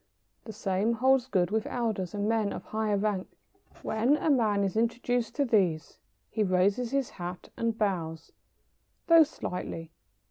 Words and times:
The 0.45 0.51
same 0.51 0.93
holds 0.93 1.27
good 1.27 1.51
with 1.51 1.67
elders 1.67 2.15
and 2.15 2.27
men 2.27 2.51
of 2.53 2.63
higher 2.63 2.97
rank. 2.97 3.27
When 3.83 4.17
a 4.17 4.31
man 4.31 4.63
is 4.63 4.75
introduced 4.75 5.35
to 5.35 5.45
these 5.45 5.99
he 6.31 6.41
raises 6.41 6.89
his 6.89 7.11
hat 7.11 7.49
and 7.55 7.77
bows, 7.77 8.31
though 9.05 9.21
slightly. 9.21 9.91